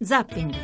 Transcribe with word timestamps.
Zapping. 0.00 0.54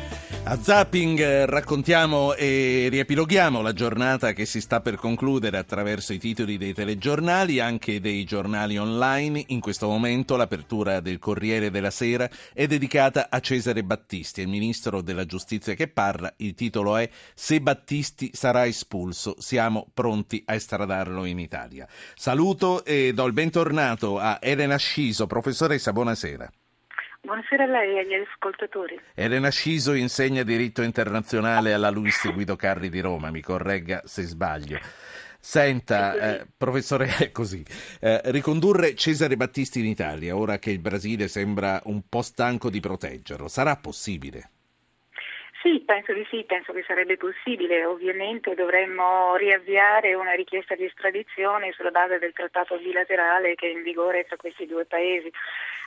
A 0.45 0.57
Zapping 0.61 1.19
eh, 1.19 1.45
raccontiamo 1.45 2.35
e 2.35 2.87
riepiloghiamo 2.89 3.61
la 3.61 3.73
giornata 3.73 4.31
che 4.31 4.45
si 4.45 4.61
sta 4.61 4.79
per 4.79 4.95
concludere 4.95 5.57
attraverso 5.57 6.13
i 6.13 6.19
titoli 6.19 6.57
dei 6.57 6.73
telegiornali, 6.73 7.59
anche 7.59 7.99
dei 7.99 8.23
giornali 8.23 8.77
online. 8.77 9.43
In 9.47 9.59
questo 9.59 9.89
momento 9.89 10.37
l'apertura 10.37 11.01
del 11.01 11.19
Corriere 11.19 11.69
della 11.69 11.91
Sera 11.91 12.29
è 12.53 12.65
dedicata 12.65 13.27
a 13.29 13.41
Cesare 13.41 13.83
Battisti, 13.83 14.39
il 14.39 14.47
ministro 14.47 15.01
della 15.01 15.25
giustizia 15.25 15.73
che 15.73 15.89
parla. 15.89 16.33
Il 16.37 16.53
titolo 16.53 16.95
è 16.95 17.09
Se 17.33 17.59
Battisti 17.59 18.29
sarà 18.33 18.65
espulso, 18.65 19.35
siamo 19.39 19.85
pronti 19.93 20.41
a 20.45 20.53
estradarlo 20.53 21.25
in 21.25 21.39
Italia. 21.39 21.85
Saluto 22.15 22.85
e 22.85 23.11
do 23.13 23.25
il 23.25 23.33
bentornato 23.33 24.17
a 24.17 24.39
Elena 24.41 24.77
Sciso. 24.77 25.27
Professoressa, 25.27 25.91
buonasera. 25.91 26.49
Buonasera 27.25 27.63
a 27.63 27.67
lei 27.67 27.95
e 27.95 27.99
agli 28.01 28.13
ascoltatori. 28.13 28.99
Elena 29.15 29.49
Sciso 29.49 29.93
insegna 29.93 30.43
diritto 30.43 30.83
internazionale 30.83 31.73
alla 31.73 31.89
Luis 31.89 32.31
Guido 32.31 32.55
Carri 32.55 32.87
di 32.89 32.99
Roma, 32.99 33.31
mi 33.31 33.41
corregga 33.41 34.01
se 34.05 34.21
sbaglio. 34.21 34.77
Senta, 35.39 36.13
eh, 36.13 36.47
professore, 36.55 37.07
è 37.17 37.31
così. 37.31 37.65
Eh, 37.99 38.21
ricondurre 38.25 38.93
Cesare 38.93 39.37
Battisti 39.37 39.79
in 39.79 39.87
Italia, 39.87 40.35
ora 40.37 40.59
che 40.59 40.69
il 40.69 40.77
Brasile 40.77 41.27
sembra 41.27 41.81
un 41.85 42.03
po' 42.07 42.21
stanco 42.21 42.69
di 42.69 42.79
proteggerlo, 42.79 43.47
sarà 43.47 43.75
possibile? 43.75 44.51
Sì, 45.63 45.83
penso 45.85 46.11
di 46.11 46.25
sì, 46.29 46.43
penso 46.43 46.73
che 46.73 46.83
sarebbe 46.85 47.15
possibile. 47.17 47.85
Ovviamente 47.85 48.53
dovremmo 48.55 49.35
riavviare 49.35 50.13
una 50.13 50.33
richiesta 50.33 50.75
di 50.75 50.85
estradizione 50.85 51.71
sulla 51.71 51.91
base 51.91 52.19
del 52.19 52.33
trattato 52.33 52.77
bilaterale 52.77 53.55
che 53.55 53.67
è 53.67 53.71
in 53.71 53.83
vigore 53.83 54.25
tra 54.25 54.35
questi 54.35 54.65
due 54.65 54.85
paesi. 54.85 55.31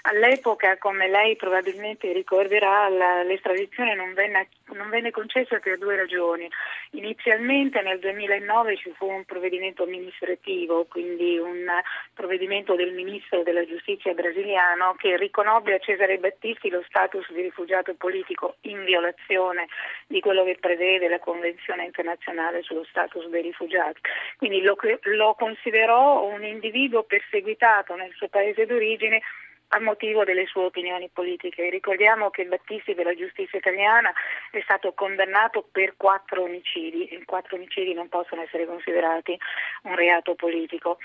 All'epoca, 0.02 0.78
come 0.78 1.08
lei 1.08 1.34
probabilmente 1.36 2.12
ricorderà, 2.12 2.88
la, 2.88 3.22
l'estradizione 3.24 3.94
non 3.94 4.14
venne, 4.14 4.48
non 4.72 4.88
venne, 4.88 5.10
concessa 5.10 5.58
per 5.58 5.76
due 5.76 5.96
ragioni. 5.96 6.48
Inizialmente 6.92 7.82
nel 7.82 7.98
2009 7.98 8.76
ci 8.76 8.92
fu 8.96 9.06
un 9.06 9.24
provvedimento 9.24 9.82
amministrativo, 9.82 10.86
quindi 10.88 11.36
un 11.38 11.66
provvedimento 12.14 12.74
del 12.76 12.92
ministro 12.92 13.42
della 13.42 13.66
giustizia 13.66 14.14
brasiliano 14.14 14.94
che 14.96 15.16
riconobbe 15.16 15.74
a 15.74 15.78
Cesare 15.78 16.18
Battisti 16.18 16.70
lo 16.70 16.82
status 16.86 17.30
di 17.32 17.42
rifugiato 17.42 17.94
politico 17.94 18.56
in 18.62 18.84
violazione 18.84 19.66
di 20.06 20.20
quello 20.20 20.44
che 20.44 20.56
prevede 20.60 21.08
la 21.08 21.18
Convenzione 21.18 21.84
internazionale 21.84 22.62
sullo 22.62 22.84
status 22.84 23.26
dei 23.28 23.42
rifugiati. 23.42 24.00
Quindi 24.36 24.62
lo, 24.62 24.76
lo 25.02 25.34
considerò 25.34 26.24
un 26.24 26.44
individuo 26.44 27.02
perseguitato 27.02 27.94
nel 27.94 28.12
suo 28.14 28.28
paese 28.28 28.66
d'origine 28.66 29.20
a 29.68 29.80
motivo 29.80 30.24
delle 30.24 30.46
sue 30.46 30.64
opinioni 30.64 31.10
politiche. 31.12 31.68
Ricordiamo 31.68 32.30
che 32.30 32.46
Battisti 32.46 32.94
della 32.94 33.14
giustizia 33.14 33.58
italiana 33.58 34.12
è 34.50 34.60
stato 34.62 34.92
condannato 34.92 35.66
per 35.70 35.94
quattro 35.96 36.42
omicidi 36.42 37.06
e 37.08 37.24
quattro 37.24 37.56
omicidi 37.56 37.92
non 37.92 38.08
possono 38.08 38.42
essere 38.42 38.66
considerati 38.66 39.38
un 39.82 39.94
reato 39.94 40.34
politico 40.34 40.98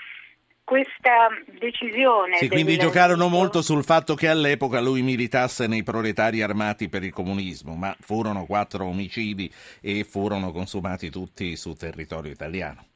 questa 0.64 1.28
decisione. 1.58 2.38
Sì, 2.38 2.48
quindi 2.48 2.76
giocarono 2.78 3.28
molto 3.28 3.62
sul 3.62 3.84
fatto 3.84 4.14
che 4.14 4.28
all'epoca 4.28 4.80
lui 4.80 5.02
militasse 5.02 5.66
nei 5.66 5.82
proletari 5.82 6.42
armati 6.42 6.88
per 6.88 7.04
il 7.04 7.12
comunismo, 7.12 7.74
ma 7.74 7.94
furono 8.00 8.46
quattro 8.46 8.86
omicidi 8.86 9.52
e 9.80 10.04
furono 10.04 10.50
consumati 10.52 11.10
tutti 11.10 11.54
sul 11.56 11.76
territorio 11.76 12.32
italiano. 12.32 12.86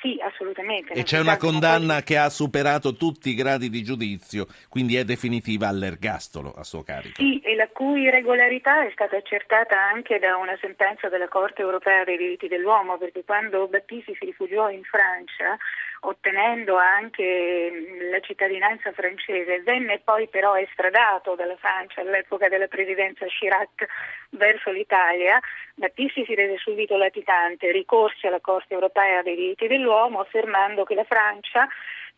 Sì, 0.00 0.16
assolutamente. 0.22 0.92
E 0.92 1.02
c'è 1.02 1.18
una 1.18 1.36
condanna 1.36 1.94
poi... 1.94 2.02
che 2.04 2.16
ha 2.18 2.28
superato 2.28 2.94
tutti 2.94 3.30
i 3.30 3.34
gradi 3.34 3.68
di 3.68 3.82
giudizio, 3.82 4.46
quindi 4.68 4.96
è 4.96 5.02
definitiva 5.02 5.66
all'ergastolo 5.66 6.54
a 6.56 6.62
suo 6.62 6.84
carico. 6.84 7.14
Sì, 7.16 7.40
e 7.40 7.56
la 7.56 7.66
cui 7.68 8.08
regolarità 8.08 8.86
è 8.86 8.90
stata 8.92 9.16
accertata 9.16 9.76
anche 9.76 10.20
da 10.20 10.36
una 10.36 10.56
sentenza 10.60 11.08
della 11.08 11.26
Corte 11.26 11.62
europea 11.62 12.04
dei 12.04 12.16
diritti 12.16 12.46
dell'uomo, 12.46 12.96
perché 12.96 13.24
quando 13.24 13.66
Battisti 13.66 14.14
si 14.18 14.26
rifugiò 14.26 14.70
in 14.70 14.84
Francia, 14.84 15.58
ottenendo 16.00 16.76
anche 16.76 17.72
la 18.08 18.20
cittadinanza 18.20 18.92
francese, 18.92 19.62
venne 19.62 20.00
poi 20.04 20.28
però 20.28 20.56
estradato 20.56 21.34
dalla 21.34 21.56
Francia 21.56 22.02
all'epoca 22.02 22.48
della 22.48 22.68
presidenza 22.68 23.26
Chirac 23.26 23.84
verso 24.30 24.70
l'Italia, 24.70 25.40
Battisti 25.74 26.24
si 26.24 26.36
rese 26.36 26.56
subito 26.58 26.96
latitante, 26.96 27.72
ricorse 27.72 28.28
alla 28.28 28.40
Corte 28.40 28.74
europea 28.74 29.22
dei 29.22 29.34
diritti 29.34 29.66
dell'uomo 29.66 29.87
affermando 29.94 30.84
che 30.84 30.94
la 30.94 31.04
Francia 31.04 31.68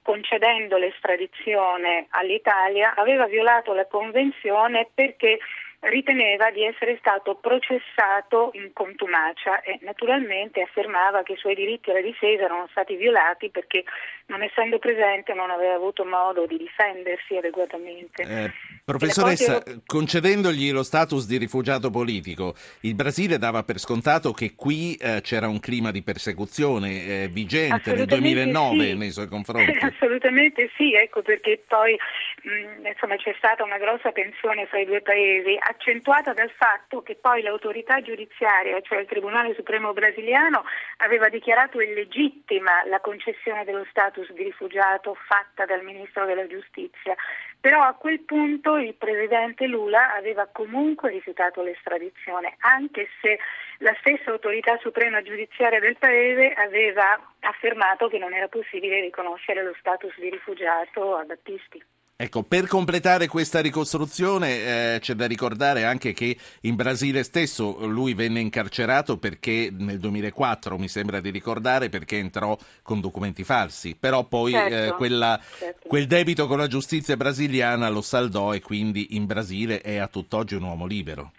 concedendo 0.03 0.77
l'estradizione 0.77 2.07
all'Italia 2.11 2.95
aveva 2.95 3.27
violato 3.27 3.73
la 3.73 3.87
Convenzione 3.87 4.89
perché 4.93 5.39
riteneva 5.81 6.51
di 6.51 6.63
essere 6.65 6.97
stato 6.99 7.37
processato 7.37 8.51
in 8.53 8.73
contumacia 8.73 9.63
e 9.63 9.79
naturalmente 9.83 10.61
affermava 10.61 11.23
che 11.23 11.33
i 11.33 11.37
suoi 11.37 11.55
diritti 11.55 11.91
alla 11.91 12.03
difesa 12.03 12.45
erano 12.45 12.67
stati 12.71 12.97
violati 12.97 13.51
perché 13.51 13.85
non 14.31 14.43
essendo 14.43 14.79
presente 14.79 15.35
non 15.35 15.51
aveva 15.51 15.75
avuto 15.75 16.05
modo 16.05 16.47
di 16.47 16.57
difendersi 16.57 17.37
adeguatamente. 17.37 18.23
Eh, 18.23 18.51
professoressa, 18.85 19.55
Corte... 19.55 19.81
concedendogli 19.85 20.71
lo 20.71 20.85
status 20.85 21.27
di 21.27 21.37
rifugiato 21.37 21.91
politico, 21.91 22.55
il 22.83 22.95
Brasile 22.95 23.39
dava 23.39 23.65
per 23.65 23.79
scontato 23.79 24.31
che 24.33 24.55
qui 24.55 24.95
eh, 24.95 25.21
c'era 25.23 25.49
un 25.49 25.59
clima 25.59 25.91
di 25.91 26.03
persecuzione 26.03 27.25
eh, 27.25 27.29
vigente 27.29 27.93
nel 27.93 28.07
2009 28.07 28.85
sì. 28.85 28.97
nei 28.97 29.11
suoi 29.11 29.27
confronti. 29.29 29.77
Assolutamente 29.81 30.71
sì, 30.77 30.95
ecco 30.95 31.23
perché 31.23 31.63
poi 31.67 31.95
mh, 31.95 32.87
insomma, 32.87 33.17
c'è 33.17 33.35
stata 33.37 33.65
una 33.65 33.79
grossa 33.79 34.13
tensione 34.13 34.67
fra 34.67 34.79
i 34.79 34.87
due 34.87 35.01
paesi 35.01 35.59
accentuata 35.59 36.33
dal 36.33 36.53
fatto 36.57 37.03
che 37.03 37.17
poi 37.21 37.43
l'autorità 37.43 38.01
giudiziaria, 38.01 38.81
cioè 38.83 39.01
il 39.01 39.07
Tribunale 39.07 39.55
Supremo 39.55 39.93
brasiliano, 39.93 40.65
aveva 40.99 41.29
dichiarato 41.29 41.81
illegittima 41.81 42.85
la 42.89 43.01
concessione 43.01 43.65
dello 43.65 43.85
status 43.91 44.19
di 44.33 44.43
rifugiato 44.43 45.15
fatta 45.15 45.65
dal 45.65 45.83
Ministro 45.83 46.25
della 46.27 46.47
Giustizia. 46.47 47.15
Però 47.61 47.83
a 47.83 47.95
quel 47.95 48.21
punto 48.21 48.77
il 48.77 48.95
Presidente 48.95 49.67
Lula 49.67 50.15
aveva 50.15 50.49
comunque 50.51 51.11
rifiutato 51.11 51.63
l'estradizione, 51.63 52.57
anche 52.61 53.09
se 53.21 53.39
la 53.79 53.95
stessa 54.01 54.31
autorità 54.31 54.79
suprema 54.79 55.23
giudiziaria 55.23 55.81
del 55.81 55.97
Paese 55.97 56.53
aveva 56.53 57.19
affermato 57.41 58.09
che 58.09 58.19
non 58.19 58.33
era 58.33 58.49
possibile 58.49 59.01
riconoscere 59.01 59.63
lo 59.63 59.75
status 59.79 60.19
di 60.19 60.31
rifugiato 60.31 61.17
a 61.17 61.25
Battisti. 61.25 61.83
Ecco, 62.23 62.43
per 62.43 62.67
completare 62.67 63.29
questa 63.29 63.61
ricostruzione 63.61 64.95
eh, 64.95 64.99
c'è 65.01 65.15
da 65.15 65.27
ricordare 65.27 65.85
anche 65.85 66.13
che 66.13 66.37
in 66.61 66.75
Brasile 66.75 67.23
stesso 67.23 67.87
lui 67.87 68.13
venne 68.13 68.41
incarcerato 68.41 69.17
perché 69.17 69.73
nel 69.75 69.99
2004, 69.99 70.77
mi 70.77 70.87
sembra 70.87 71.21
di 71.21 71.31
ricordare, 71.31 71.89
perché 71.89 72.19
entrò 72.19 72.59
con 72.83 73.01
documenti 73.01 73.43
falsi, 73.43 73.97
però 73.99 74.25
poi 74.25 74.53
eh, 74.53 74.59
certo, 74.59 74.95
eh, 74.95 74.97
quella, 74.99 75.41
certo. 75.59 75.89
quel 75.89 76.07
debito 76.07 76.47
con 76.47 76.59
la 76.59 76.67
giustizia 76.67 77.17
brasiliana 77.17 77.89
lo 77.89 78.03
saldò 78.03 78.53
e 78.53 78.61
quindi 78.61 79.17
in 79.17 79.25
Brasile 79.25 79.81
è 79.81 79.97
a 79.97 80.07
tutt'oggi 80.07 80.57
un 80.57 80.65
uomo 80.65 80.85
libero. 80.85 81.33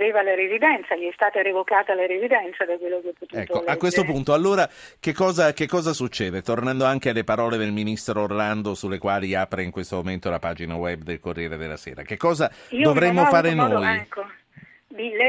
Aveva 0.00 0.22
la 0.22 0.34
residenza, 0.34 0.96
gli 0.96 1.06
è 1.06 1.12
stata 1.12 1.42
revocata 1.42 1.94
la 1.94 2.06
residenza 2.06 2.64
da 2.64 2.78
quello 2.78 3.02
che 3.02 3.08
ho 3.08 3.12
potuto 3.12 3.36
Ecco, 3.38 3.52
leggere. 3.52 3.70
a 3.70 3.76
questo 3.76 4.04
punto 4.04 4.32
allora 4.32 4.66
che 4.98 5.12
cosa, 5.12 5.52
che 5.52 5.66
cosa, 5.66 5.92
succede? 5.92 6.40
Tornando 6.40 6.86
anche 6.86 7.10
alle 7.10 7.22
parole 7.22 7.58
del 7.58 7.70
ministro 7.70 8.22
Orlando 8.22 8.74
sulle 8.74 8.96
quali 8.96 9.34
apre 9.34 9.62
in 9.62 9.70
questo 9.70 9.96
momento 9.96 10.30
la 10.30 10.38
pagina 10.38 10.74
web 10.74 11.02
del 11.02 11.20
Corriere 11.20 11.58
della 11.58 11.76
Sera, 11.76 12.00
che 12.00 12.16
cosa 12.16 12.50
Io 12.70 12.82
dovremmo 12.82 13.26
fare 13.26 13.52
noi? 13.52 13.98
Ecco 13.98 14.29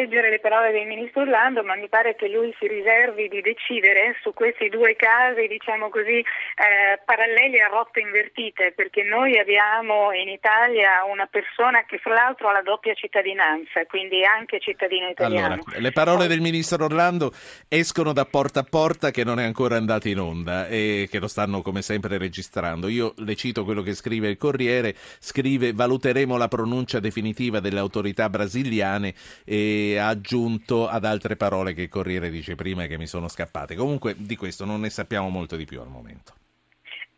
leggere 0.01 0.29
le 0.29 0.39
parole 0.39 0.71
del 0.71 0.87
ministro 0.87 1.21
Orlando, 1.21 1.63
ma 1.63 1.75
mi 1.75 1.87
pare 1.87 2.15
che 2.15 2.27
lui 2.27 2.53
si 2.59 2.67
riservi 2.67 3.27
di 3.27 3.41
decidere 3.41 4.17
su 4.21 4.33
questi 4.33 4.69
due 4.69 4.95
casi, 4.95 5.47
diciamo 5.47 5.89
così, 5.89 6.17
eh, 6.17 6.99
paralleli 7.05 7.59
a 7.59 7.67
rotte 7.67 7.99
invertite, 7.99 8.73
perché 8.75 9.03
noi 9.03 9.37
abbiamo 9.37 10.11
in 10.11 10.29
Italia 10.29 11.03
una 11.09 11.27
persona 11.27 11.85
che 11.85 11.97
fra 11.99 12.13
l'altro 12.13 12.49
ha 12.49 12.53
la 12.53 12.61
doppia 12.61 12.93
cittadinanza, 12.93 13.85
quindi 13.85 14.25
anche 14.25 14.59
cittadino 14.59 15.09
italiano. 15.09 15.53
Allora, 15.53 15.79
le 15.79 15.91
parole 15.91 16.27
del 16.27 16.41
ministro 16.41 16.85
Orlando 16.85 17.31
escono 17.67 18.13
da 18.13 18.25
porta 18.25 18.61
a 18.61 18.65
porta 18.67 19.11
che 19.11 19.23
non 19.23 19.39
è 19.39 19.43
ancora 19.43 19.77
andato 19.77 20.07
in 20.07 20.19
onda 20.19 20.67
e 20.67 21.07
che 21.09 21.19
lo 21.19 21.27
stanno 21.27 21.61
come 21.61 21.81
sempre 21.81 22.17
registrando. 22.17 22.87
Io 22.87 23.13
le 23.17 23.35
cito 23.35 23.63
quello 23.63 23.81
che 23.81 23.93
scrive 23.93 24.29
il 24.29 24.37
Corriere, 24.37 24.95
scrive 25.19 25.73
valuteremo 25.73 26.37
la 26.37 26.47
pronuncia 26.47 26.99
definitiva 26.99 27.59
delle 27.59 27.79
autorità 27.79 28.29
brasiliane 28.29 29.13
e 29.45 29.90
ha 29.97 30.07
aggiunto 30.07 30.87
ad 30.87 31.05
altre 31.05 31.35
parole 31.35 31.73
che 31.73 31.83
il 31.83 31.89
Corriere 31.89 32.29
dice 32.29 32.55
prima 32.55 32.83
e 32.83 32.87
che 32.87 32.97
mi 32.97 33.07
sono 33.07 33.27
scappate. 33.27 33.75
Comunque 33.75 34.13
di 34.17 34.35
questo 34.35 34.65
non 34.65 34.81
ne 34.81 34.89
sappiamo 34.89 35.29
molto 35.29 35.55
di 35.55 35.65
più 35.65 35.79
al 35.79 35.87
momento. 35.87 36.33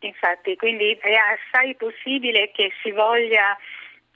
Infatti, 0.00 0.54
quindi 0.56 0.96
è 1.00 1.14
assai 1.14 1.74
possibile 1.76 2.50
che 2.52 2.70
si 2.82 2.90
voglia 2.90 3.56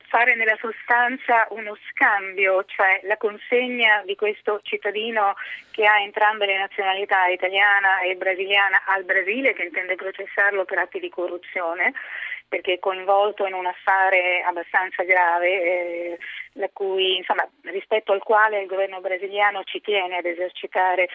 fare 0.08 0.34
nella 0.34 0.56
sostanza 0.58 1.46
uno 1.50 1.76
scambio, 1.90 2.64
cioè 2.64 3.00
la 3.04 3.16
consegna 3.16 4.02
di 4.04 4.14
questo 4.14 4.60
cittadino 4.62 5.34
che 5.70 5.86
ha 5.86 6.00
entrambe 6.00 6.46
le 6.46 6.58
nazionalità, 6.58 7.26
italiana 7.26 8.00
e 8.00 8.16
brasiliana, 8.16 8.84
al 8.86 9.04
Brasile 9.04 9.52
che 9.52 9.64
intende 9.64 9.94
processarlo 9.94 10.64
per 10.64 10.78
atti 10.78 10.98
di 10.98 11.10
corruzione 11.10 11.92
perché 12.48 12.74
è 12.74 12.78
coinvolto 12.78 13.46
in 13.46 13.52
un 13.52 13.66
affare 13.66 14.42
abbastanza 14.42 15.02
grave, 15.04 15.48
eh, 15.48 16.18
cui, 16.72 17.16
insomma, 17.16 17.48
rispetto 17.62 18.12
al 18.12 18.22
quale 18.22 18.60
il 18.60 18.66
governo 18.66 19.00
brasiliano 19.00 19.62
ci 19.64 19.80
tiene 19.80 20.16
ad 20.16 20.24
esercitare 20.24 21.08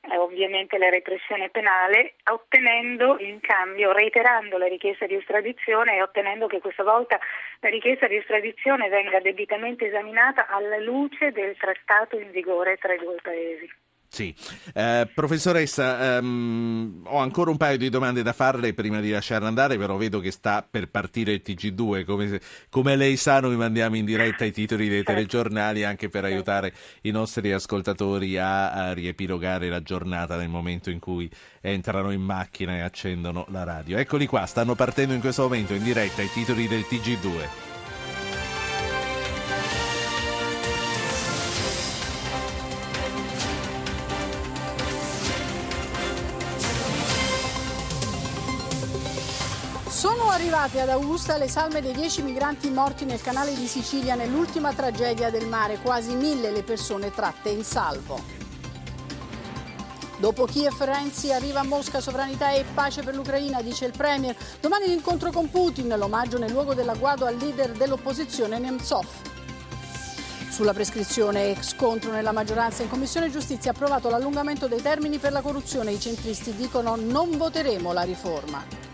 eh, 0.00 0.16
ovviamente 0.16 0.78
la 0.78 0.88
repressione 0.88 1.50
penale, 1.50 2.14
ottenendo 2.30 3.18
in 3.18 3.40
cambio, 3.40 3.92
reiterando 3.92 4.58
la 4.58 4.66
richiesta 4.66 5.06
di 5.06 5.14
estradizione 5.14 5.96
e 5.96 6.02
ottenendo 6.02 6.46
che 6.46 6.60
questa 6.60 6.82
volta 6.82 7.18
la 7.60 7.68
richiesta 7.68 8.06
di 8.06 8.16
estradizione 8.16 8.88
venga 8.88 9.20
debitamente 9.20 9.86
esaminata 9.86 10.46
alla 10.48 10.78
luce 10.78 11.32
del 11.32 11.56
trattato 11.56 12.18
in 12.18 12.30
vigore 12.30 12.76
tra 12.76 12.94
i 12.94 12.98
due 12.98 13.16
paesi. 13.22 13.77
Sì, 14.10 14.34
eh, 14.72 15.08
professoressa, 15.14 16.16
ehm, 16.16 17.02
ho 17.04 17.18
ancora 17.18 17.50
un 17.50 17.58
paio 17.58 17.76
di 17.76 17.90
domande 17.90 18.22
da 18.22 18.32
farle 18.32 18.72
prima 18.72 19.00
di 19.00 19.10
lasciarla 19.10 19.46
andare, 19.46 19.76
però 19.76 19.96
vedo 19.96 20.18
che 20.18 20.30
sta 20.30 20.66
per 20.68 20.88
partire 20.88 21.32
il 21.32 21.42
TG2, 21.44 22.04
come, 22.04 22.40
come 22.70 22.96
lei 22.96 23.16
sa 23.16 23.40
noi 23.40 23.56
mandiamo 23.56 23.96
in 23.96 24.06
diretta 24.06 24.46
i 24.46 24.50
titoli 24.50 24.88
dei 24.88 25.02
telegiornali 25.02 25.84
anche 25.84 26.08
per 26.08 26.24
aiutare 26.24 26.72
i 27.02 27.10
nostri 27.10 27.52
ascoltatori 27.52 28.38
a, 28.38 28.72
a 28.72 28.92
riepilogare 28.94 29.68
la 29.68 29.82
giornata 29.82 30.36
nel 30.36 30.48
momento 30.48 30.88
in 30.90 30.98
cui 31.00 31.30
entrano 31.60 32.10
in 32.10 32.22
macchina 32.22 32.76
e 32.76 32.80
accendono 32.80 33.44
la 33.50 33.62
radio. 33.64 33.98
Eccoli 33.98 34.26
qua, 34.26 34.46
stanno 34.46 34.74
partendo 34.74 35.12
in 35.12 35.20
questo 35.20 35.42
momento 35.42 35.74
in 35.74 35.82
diretta 35.82 36.22
i 36.22 36.30
titoli 36.32 36.66
del 36.66 36.86
TG2. 36.88 37.67
Sono 50.68 50.80
arrivate 50.80 50.80
ad 50.80 51.02
Augusta 51.02 51.38
le 51.38 51.48
salme 51.48 51.80
dei 51.80 51.94
dieci 51.94 52.20
migranti 52.20 52.68
morti 52.68 53.06
nel 53.06 53.22
canale 53.22 53.54
di 53.54 53.66
Sicilia 53.66 54.14
nell'ultima 54.14 54.72
tragedia 54.74 55.30
del 55.30 55.46
mare, 55.46 55.78
quasi 55.78 56.14
mille 56.14 56.50
le 56.50 56.62
persone 56.62 57.10
tratte 57.10 57.48
in 57.48 57.64
salvo. 57.64 58.20
Dopo 60.18 60.44
Kiev 60.44 60.78
Renzi 60.82 61.32
arriva 61.32 61.60
a 61.60 61.64
Mosca 61.64 62.00
sovranità 62.00 62.50
e 62.50 62.64
pace 62.74 63.02
per 63.02 63.14
l'Ucraina, 63.14 63.62
dice 63.62 63.86
il 63.86 63.92
Premier. 63.96 64.36
Domani 64.60 64.88
l'incontro 64.88 65.30
con 65.30 65.48
Putin, 65.48 65.94
l'omaggio 65.96 66.38
nel 66.38 66.52
luogo 66.52 66.74
dell'agguato 66.74 67.24
al 67.24 67.36
leader 67.36 67.72
dell'opposizione 67.72 68.58
Nemtsov. 68.58 69.06
Sulla 70.50 70.74
prescrizione 70.74 71.50
e 71.50 71.62
scontro 71.62 72.10
nella 72.10 72.32
maggioranza 72.32 72.82
in 72.82 72.90
Commissione 72.90 73.30
Giustizia 73.30 73.70
ha 73.70 73.74
approvato 73.74 74.10
l'allungamento 74.10 74.66
dei 74.66 74.82
termini 74.82 75.18
per 75.18 75.32
la 75.32 75.40
corruzione. 75.40 75.92
I 75.92 76.00
centristi 76.00 76.54
dicono 76.54 76.96
non 76.96 77.38
voteremo 77.38 77.92
la 77.92 78.02
riforma. 78.02 78.87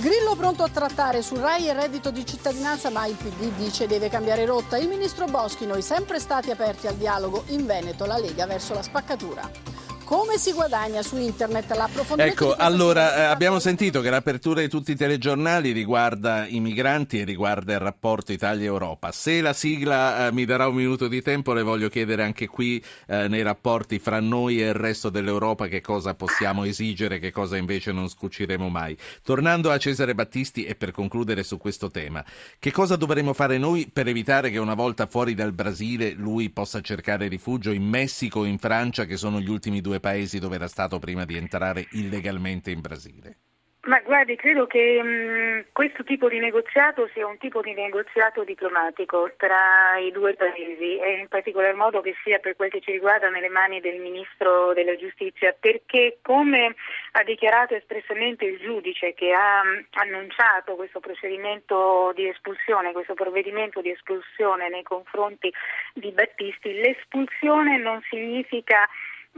Grillo 0.00 0.34
pronto 0.36 0.62
a 0.62 0.68
trattare 0.68 1.20
su 1.20 1.36
RAI 1.36 1.68
e 1.68 1.72
reddito 1.74 2.10
di 2.10 2.24
cittadinanza, 2.24 2.88
ma 2.88 3.06
il 3.06 3.14
PD 3.14 3.52
dice 3.56 3.86
deve 3.86 4.08
cambiare 4.08 4.46
rotta. 4.46 4.78
Il 4.78 4.88
ministro 4.88 5.26
Boschi, 5.26 5.66
noi 5.66 5.82
sempre 5.82 6.18
stati 6.18 6.50
aperti 6.50 6.86
al 6.86 6.94
dialogo, 6.94 7.44
in 7.48 7.66
Veneto 7.66 8.06
la 8.06 8.16
Lega 8.16 8.46
verso 8.46 8.72
la 8.72 8.82
spaccatura. 8.82 9.71
Come 10.12 10.36
si 10.36 10.52
guadagna 10.52 11.00
su 11.00 11.16
internet? 11.16 11.74
L'approfondimento 11.74 12.52
Ecco, 12.52 12.54
allora 12.62 13.16
eh, 13.16 13.22
abbiamo 13.22 13.58
sentito 13.58 14.02
che 14.02 14.10
l'apertura 14.10 14.60
di 14.60 14.68
tutti 14.68 14.92
i 14.92 14.94
telegiornali 14.94 15.72
riguarda 15.72 16.46
i 16.46 16.60
migranti 16.60 17.20
e 17.20 17.24
riguarda 17.24 17.72
il 17.72 17.78
rapporto 17.78 18.30
Italia-Europa. 18.30 19.10
Se 19.10 19.40
la 19.40 19.54
sigla 19.54 20.26
eh, 20.26 20.32
mi 20.32 20.44
darà 20.44 20.68
un 20.68 20.74
minuto 20.74 21.08
di 21.08 21.22
tempo, 21.22 21.54
le 21.54 21.62
voglio 21.62 21.88
chiedere 21.88 22.24
anche 22.24 22.46
qui 22.46 22.84
eh, 23.06 23.26
nei 23.26 23.40
rapporti 23.40 23.98
fra 23.98 24.20
noi 24.20 24.60
e 24.60 24.66
il 24.66 24.74
resto 24.74 25.08
dell'Europa 25.08 25.66
che 25.66 25.80
cosa 25.80 26.14
possiamo 26.14 26.64
esigere, 26.64 27.18
che 27.18 27.30
cosa 27.30 27.56
invece 27.56 27.90
non 27.90 28.06
scuciremo 28.06 28.68
mai. 28.68 28.94
Tornando 29.22 29.70
a 29.70 29.78
Cesare 29.78 30.14
Battisti 30.14 30.64
e 30.64 30.74
per 30.74 30.90
concludere 30.90 31.42
su 31.42 31.56
questo 31.56 31.90
tema, 31.90 32.22
che 32.58 32.70
cosa 32.70 32.96
dovremmo 32.96 33.32
fare 33.32 33.56
noi 33.56 33.88
per 33.90 34.08
evitare 34.08 34.50
che 34.50 34.58
una 34.58 34.74
volta 34.74 35.06
fuori 35.06 35.32
dal 35.32 35.54
Brasile 35.54 36.10
lui 36.10 36.50
possa 36.50 36.82
cercare 36.82 37.28
rifugio 37.28 37.70
in 37.70 37.84
Messico 37.84 38.40
o 38.40 38.44
in 38.44 38.58
Francia, 38.58 39.06
che 39.06 39.16
sono 39.16 39.40
gli 39.40 39.48
ultimi 39.48 39.80
due 39.80 40.00
paesi 40.02 40.38
dove 40.38 40.56
era 40.56 40.68
stato 40.68 40.98
prima 40.98 41.24
di 41.24 41.38
entrare 41.38 41.86
illegalmente 41.92 42.70
in 42.70 42.82
Brasile? 42.82 43.36
Ma 43.84 43.98
guardi, 43.98 44.36
credo 44.36 44.68
che 44.68 45.02
mh, 45.02 45.72
questo 45.72 46.04
tipo 46.04 46.28
di 46.28 46.38
negoziato 46.38 47.10
sia 47.12 47.26
un 47.26 47.36
tipo 47.38 47.60
di 47.62 47.74
negoziato 47.74 48.44
diplomatico 48.44 49.32
tra 49.36 49.98
i 49.98 50.12
due 50.12 50.34
paesi 50.34 50.98
e 50.98 51.18
in 51.18 51.26
particolar 51.26 51.74
modo 51.74 52.00
che 52.00 52.14
sia 52.22 52.38
per 52.38 52.54
quel 52.54 52.70
che 52.70 52.80
ci 52.80 52.92
riguarda 52.92 53.28
nelle 53.28 53.48
mani 53.48 53.80
del 53.80 53.98
Ministro 53.98 54.72
della 54.72 54.94
Giustizia, 54.94 55.52
perché 55.58 56.18
come 56.22 56.76
ha 57.10 57.24
dichiarato 57.24 57.74
espressamente 57.74 58.44
il 58.44 58.60
giudice 58.60 59.14
che 59.14 59.32
ha 59.32 59.64
mh, 59.64 59.86
annunciato 59.98 60.76
questo 60.76 61.00
procedimento 61.00 62.12
di 62.14 62.28
espulsione, 62.28 62.92
questo 62.92 63.14
provvedimento 63.14 63.80
di 63.80 63.90
espulsione 63.90 64.68
nei 64.68 64.84
confronti 64.84 65.52
di 65.92 66.12
Battisti, 66.12 66.72
l'espulsione 66.72 67.78
non 67.78 68.00
significa 68.08 68.88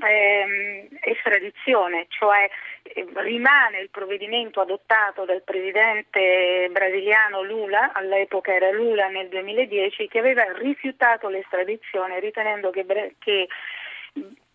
ehm, 0.00 0.88
estradizione, 1.00 2.06
cioè 2.08 2.48
eh, 2.82 3.06
rimane 3.14 3.80
il 3.80 3.90
provvedimento 3.90 4.60
adottato 4.60 5.24
dal 5.24 5.42
presidente 5.42 6.68
brasiliano 6.70 7.42
Lula, 7.42 7.92
all'epoca 7.92 8.52
era 8.52 8.70
Lula 8.70 9.08
nel 9.08 9.28
2010, 9.28 10.08
che 10.08 10.18
aveva 10.18 10.44
rifiutato 10.52 11.28
l'estradizione 11.28 12.20
ritenendo 12.20 12.70
che, 12.70 13.14
che 13.18 13.48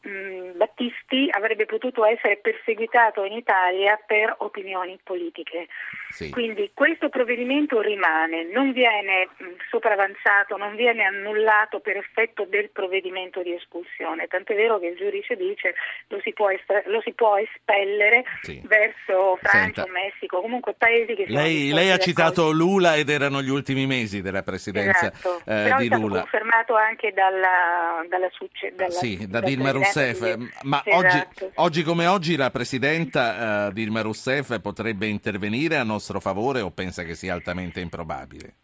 Mm, 0.07 0.55
Battisti 0.55 1.27
avrebbe 1.29 1.65
potuto 1.65 2.05
essere 2.05 2.37
perseguitato 2.37 3.25
in 3.25 3.33
Italia 3.33 3.99
per 4.07 4.33
opinioni 4.37 4.97
politiche. 5.03 5.67
Sì. 6.09 6.29
Quindi 6.29 6.71
questo 6.73 7.09
provvedimento 7.09 7.81
rimane, 7.81 8.45
non 8.45 8.71
viene 8.71 9.27
mm, 9.27 9.55
sopravanzato, 9.69 10.55
non 10.55 10.77
viene 10.77 11.03
annullato 11.03 11.81
per 11.81 11.97
effetto 11.97 12.45
del 12.45 12.69
provvedimento 12.69 13.43
di 13.43 13.53
espulsione, 13.53 14.27
tant'è 14.27 14.55
vero 14.55 14.79
che 14.79 14.87
il 14.87 14.95
giudice 14.95 15.35
dice 15.35 15.75
lo 16.07 16.21
si 16.23 16.31
può, 16.31 16.49
estra- 16.49 16.81
lo 16.85 17.01
si 17.01 17.11
può 17.11 17.35
espellere 17.35 18.23
sì. 18.41 18.61
verso 18.63 19.37
Francia 19.41 19.83
o 19.83 19.87
Messico, 19.89 20.39
comunque 20.39 20.75
paesi 20.77 21.13
che 21.13 21.25
sono... 21.27 21.41
Lei, 21.41 21.73
lei 21.73 21.91
ha 21.91 21.97
citato 21.97 22.51
Lula 22.51 22.95
ed 22.95 23.09
erano 23.09 23.41
gli 23.41 23.49
ultimi 23.49 23.85
mesi 23.85 24.21
della 24.21 24.43
presidenza 24.43 25.11
esatto. 25.11 25.41
eh, 25.45 25.75
di 25.77 25.89
Lula. 25.89 25.97
è 25.97 25.99
stato 25.99 26.09
confermato 26.09 26.75
anche 26.75 27.11
dalla, 27.11 28.05
dalla, 28.07 28.29
succe- 28.31 28.73
dalla, 28.73 28.91
sì, 28.91 29.27
da 29.27 29.41
Dilma 29.41 29.71
Rousseff 29.71 29.87
Rousseff, 30.07 30.61
ma 30.63 30.81
esatto. 30.83 31.45
oggi, 31.45 31.53
oggi, 31.55 31.83
come 31.83 32.07
oggi 32.07 32.35
la 32.35 32.49
Presidenta 32.49 33.67
uh, 33.67 33.71
Dilma 33.73 34.01
Rousseff 34.01 34.59
potrebbe 34.59 35.07
intervenire 35.07 35.77
a 35.77 35.83
nostro 35.83 36.19
favore 36.19 36.61
o 36.61 36.71
pensa 36.71 37.03
che 37.03 37.15
sia 37.15 37.33
altamente 37.33 37.79
improbabile? 37.79 38.55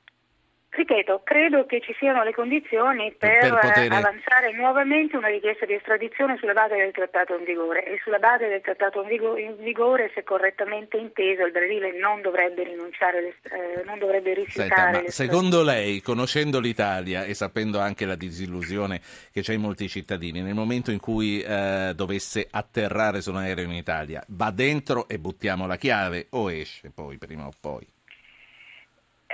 Ripeto, 0.75 1.21
credo 1.23 1.65
che 1.65 1.79
ci 1.79 1.95
siano 1.97 2.21
le 2.23 2.33
condizioni 2.33 3.13
per, 3.17 3.39
per 3.39 3.59
poter... 3.59 3.91
avanzare 3.93 4.51
nuovamente 4.51 5.15
una 5.15 5.29
richiesta 5.29 5.65
di 5.65 5.73
estradizione 5.73 6.35
sulla 6.37 6.51
base 6.51 6.75
del 6.75 6.91
trattato 6.91 7.37
in 7.37 7.45
vigore 7.45 7.85
e 7.85 7.97
sulla 8.03 8.19
base 8.19 8.49
del 8.49 8.59
trattato 8.59 9.01
in 9.03 9.55
vigore, 9.59 10.11
se 10.13 10.23
correttamente 10.23 10.97
inteso, 10.97 11.45
il 11.45 11.53
Brasile 11.53 11.97
non 11.97 12.21
dovrebbe 12.21 12.63
rinunciare, 12.63 13.35
eh, 13.43 13.83
non 13.85 13.99
dovrebbe 13.99 14.33
rifiutare. 14.33 14.95
Senta, 14.95 15.11
secondo 15.11 15.63
lei, 15.63 16.01
conoscendo 16.01 16.59
l'Italia 16.59 17.23
e 17.23 17.33
sapendo 17.33 17.79
anche 17.79 18.05
la 18.05 18.15
disillusione 18.15 18.99
che 19.31 19.41
c'è 19.41 19.53
in 19.53 19.61
molti 19.61 19.87
cittadini, 19.87 20.41
nel 20.41 20.55
momento 20.55 20.91
in 20.91 20.99
cui 20.99 21.41
eh, 21.41 21.93
dovesse 21.95 22.47
atterrare 22.51 23.21
su 23.21 23.29
un 23.29 23.37
aereo 23.37 23.63
in 23.63 23.71
Italia, 23.71 24.21
va 24.27 24.51
dentro 24.51 25.07
e 25.07 25.19
buttiamo 25.19 25.67
la 25.67 25.77
chiave 25.77 26.27
o 26.31 26.51
esce 26.51 26.91
poi 26.93 27.17
prima 27.17 27.45
o 27.45 27.51
poi? 27.61 27.94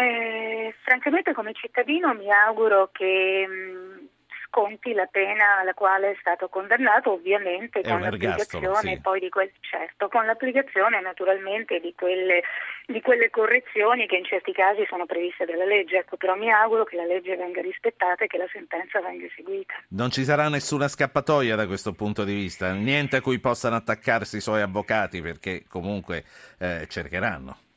Eh, 0.02 0.74
francamente 0.82 1.32
come 1.34 1.54
cittadino 1.54 2.14
mi 2.16 2.32
auguro 2.32 2.90
che 2.92 3.46
mh, 3.48 4.08
sconti 4.48 4.94
la 4.94 5.06
pena 5.06 5.60
alla 5.60 5.76
quale 5.76 6.12
è 6.12 6.18
stato 6.20 6.50
condannato, 6.50 7.12
ovviamente 7.14 7.84
con 7.84 8.02
l'applicazione, 8.02 9.00
sì. 9.02 9.20
di 9.20 9.30
quel, 9.30 9.52
certo, 9.60 10.10
con 10.10 10.26
l'applicazione 10.26 11.00
naturalmente 11.02 11.80
di 11.80 11.94
quelle, 11.96 12.42
di 12.88 13.00
quelle, 13.02 13.30
correzioni 13.30 14.08
che 14.08 14.18
in 14.18 14.26
certi 14.26 14.52
casi 14.52 14.86
sono 14.90 15.06
previste 15.06 15.46
dalla 15.46 15.66
legge. 15.66 16.00
Ecco, 16.00 16.18
però 16.18 16.36
mi 16.36 16.52
auguro 16.52 16.84
che 16.84 16.96
la 16.96 17.06
legge 17.06 17.36
venga 17.38 17.62
rispettata 17.62 18.26
e 18.26 18.28
che 18.28 18.38
la 18.38 18.50
sentenza 18.52 19.00
venga 19.02 19.26
eseguita. 19.26 19.74
Non 19.90 20.10
ci 20.10 20.24
sarà 20.24 20.50
nessuna 20.50 20.88
scappatoia 20.88 21.56
da 21.56 21.68
questo 21.68 21.94
punto 21.94 22.24
di 22.24 22.34
vista, 22.34 22.74
niente 22.74 23.18
a 23.18 23.22
cui 23.22 23.40
possano 23.40 23.76
attaccarsi 23.76 24.38
i 24.38 24.42
suoi 24.42 24.62
avvocati 24.62 25.22
perché 25.22 25.64
comunque 25.70 26.24
eh, 26.60 26.88
cercheranno. 26.90 27.70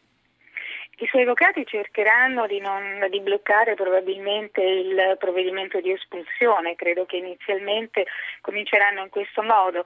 I 0.98 1.06
suoi 1.06 1.22
avvocati 1.22 1.66
cercheranno 1.66 2.46
di, 2.46 2.60
non, 2.60 3.06
di, 3.10 3.20
bloccare 3.20 3.74
probabilmente 3.74 4.60
il 4.62 5.16
provvedimento 5.18 5.80
di 5.80 5.90
espulsione, 5.90 6.76
credo 6.76 7.04
che 7.04 7.16
inizialmente 7.16 8.06
cominceranno 8.40 9.02
in 9.02 9.08
questo 9.08 9.42
modo. 9.42 9.84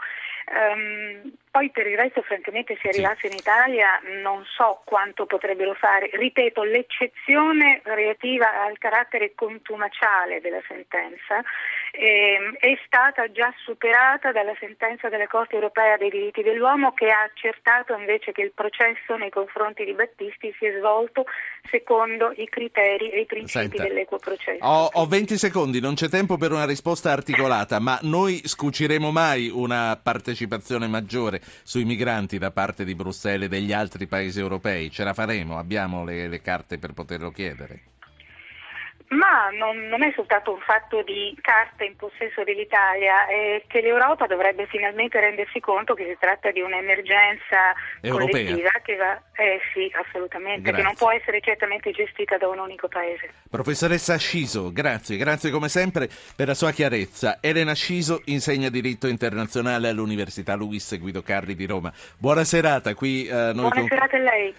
Um, 0.51 1.33
poi 1.59 1.71
per 1.71 1.89
il 1.89 1.97
resto 1.97 2.23
francamente 2.23 2.79
se 2.81 2.89
arrivasse 2.89 3.27
sì. 3.27 3.27
in 3.27 3.33
Italia 3.33 3.99
non 4.23 4.45
so 4.47 4.81
quanto 4.85 5.27
potrebbero 5.27 5.75
fare. 5.75 6.09
Ripeto, 6.13 6.63
l'eccezione 6.63 7.81
relativa 7.83 8.63
al 8.63 8.79
carattere 8.79 9.33
contumaciale 9.35 10.41
della 10.41 10.63
sentenza 10.69 11.43
eh, 11.91 12.39
è 12.61 12.79
stata 12.87 13.31
già 13.33 13.53
superata 13.65 14.31
dalla 14.31 14.55
sentenza 14.61 15.09
della 15.09 15.27
Corte 15.27 15.57
europea 15.57 15.97
dei 15.97 16.11
diritti 16.11 16.43
dell'uomo 16.43 16.93
che 16.93 17.11
ha 17.11 17.23
accertato 17.23 17.97
invece 17.97 18.31
che 18.31 18.43
il 18.43 18.53
processo 18.55 19.17
nei 19.17 19.31
confronti 19.31 19.85
di 19.85 19.95
Battisti 19.95 20.55
si 20.59 20.67
è 20.67 20.79
svolto 20.79 21.25
secondo 21.69 22.33
i 22.37 22.47
criteri 22.49 23.11
e 23.11 23.21
i 23.21 23.27
principi 23.27 23.77
Senta, 23.77 23.83
dell'equo 23.83 24.19
processo. 24.19 24.65
Ho, 24.65 24.91
ho 24.93 25.07
20 25.07 25.37
secondi, 25.37 25.81
non 25.81 25.95
c'è 25.95 26.09
tempo 26.09 26.37
per 26.37 26.53
una 26.53 26.67
risposta 26.67 27.11
articolata, 27.11 27.81
ma 27.81 27.99
noi 28.03 28.43
scuciremo 28.45 29.11
mai 29.11 29.49
una 29.49 29.99
partecipazione 30.01 30.87
maggiore 30.87 31.41
sui 31.63 31.85
migranti 31.85 32.39
da 32.39 32.51
parte 32.51 32.85
di 32.85 32.95
Bruxelles 32.95 33.47
e 33.47 33.49
degli 33.49 33.73
altri 33.73 34.07
paesi 34.07 34.39
europei? 34.41 34.91
Ce 34.91 35.05
la 35.05 35.15
faremo? 35.15 35.59
Abbiamo 35.59 36.05
le, 36.05 36.29
le 36.29 36.41
carte 36.41 36.79
per 36.79 36.93
poterlo 36.93 37.31
chiedere? 37.31 37.83
Ma 39.09 39.49
non, 39.57 39.89
non, 39.89 40.03
è 40.03 40.13
soltanto 40.15 40.53
un 40.53 40.61
fatto 40.61 41.03
di 41.03 41.37
carte 41.41 41.85
in 41.85 41.97
possesso 41.97 42.45
dell'Italia, 42.45 43.27
è 43.27 43.63
che 43.67 43.81
l'Europa 43.81 44.27
dovrebbe 44.27 44.67
finalmente 44.67 45.19
rendersi 45.19 45.61
conto 45.61 45.95
che 45.95 46.05
si 46.05 46.17
tratta 46.21 46.51
di 46.51 46.61
un'emergenza 46.61 47.73
Europea. 48.03 48.45
collettiva 48.45 48.71
che 48.83 48.97
va, 48.97 49.19
eh 49.33 49.61
sì, 49.73 49.91
assolutamente, 49.95 50.61
grazie. 50.61 50.77
che 50.77 50.83
non 50.83 50.95
può 50.95 51.11
essere 51.11 51.41
certamente 51.41 51.91
gestita 51.91 52.37
da 52.37 52.49
un 52.49 52.59
unico 52.59 52.89
paese. 52.89 53.33
Professoressa 53.49 54.19
Sciso, 54.19 54.71
grazie, 54.73 55.17
grazie 55.17 55.51
come 55.51 55.71
sempre 55.71 56.09
per 56.37 56.49
la 56.49 56.55
sua 56.55 56.71
chiarezza. 56.73 57.39
Elena 57.41 57.75
Sciso 57.75 58.21
insegna 58.27 58.69
diritto 58.69 59.07
internazionale 59.07 59.89
all'Università 59.89 60.55
Luis 60.55 60.99
Guido 60.99 61.23
Carri 61.23 61.55
di 61.55 61.65
Roma. 61.65 61.91
Buona 62.19 62.45
serata, 62.45 62.93
qui 62.95 63.27
eh, 63.27 63.33
noi 63.33 63.55
Buona 63.55 63.75
con... 63.75 63.87
serata 63.89 64.17
a 64.17 64.21
lei. 64.21 64.47